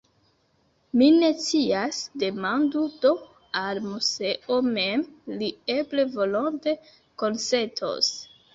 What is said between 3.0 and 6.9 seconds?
do al Moseo mem, li eble volonte